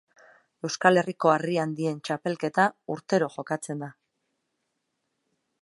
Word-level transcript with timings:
Euskal 0.67 0.99
Herriko 1.01 1.33
Harri 1.33 1.59
Handien 1.65 2.01
Txapelketa 2.09 2.67
urtero 2.97 3.31
jokatzen 3.37 3.87
da. 3.87 3.95